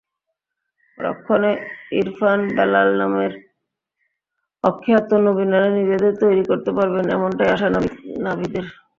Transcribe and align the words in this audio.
রক্ষণে 0.97 1.51
ইরফান-বেলাল 1.99 2.89
নামের 2.99 3.31
অখ্যাত 4.63 5.09
নবীনেরা 5.25 5.69
নিজেদের 5.79 6.13
তৈরি 6.21 6.43
করতে 6.49 6.71
পারবেন, 6.77 7.05
এমনটাই 7.15 7.49
আশা 7.55 7.67
নাভিদের। 8.25 8.65